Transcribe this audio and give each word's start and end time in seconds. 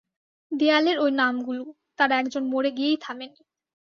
দেয়ালের 0.51 0.97
ঐ 0.99 1.07
নামগুলো, 1.13 1.63
তারা 1.99 2.13
একজন 2.17 2.43
মরে 2.45 2.71
গিয়েই 2.77 2.97
থামেনি। 3.01 3.41